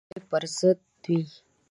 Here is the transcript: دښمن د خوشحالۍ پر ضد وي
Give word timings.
دښمن 0.03 0.07
د 0.09 0.11
خوشحالۍ 0.13 0.25
پر 0.31 0.43
ضد 0.57 0.79
وي 1.09 1.23